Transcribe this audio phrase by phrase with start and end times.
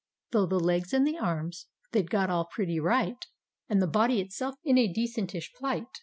[0.31, 3.23] }:\:son' Though the legs and the arms they'd got all pretty right,
[3.69, 5.99] And the body itself in a decentish plight.